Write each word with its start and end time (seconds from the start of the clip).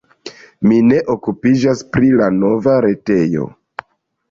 Mi 0.69 0.79
ne 0.91 1.01
okupiĝas 1.15 1.85
pri 1.97 2.11
la 2.23 2.31
nova 2.39 2.77
retejo. 2.89 3.49